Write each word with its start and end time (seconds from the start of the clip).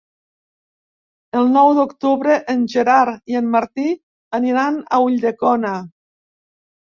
El 1.41 1.49
nou 1.57 1.73
d'octubre 1.79 2.37
en 2.53 2.63
Gerard 2.71 3.33
i 3.33 3.37
en 3.41 3.51
Martí 3.57 3.85
aniran 4.39 4.79
a 4.97 5.01
Ulldecona. 5.09 5.75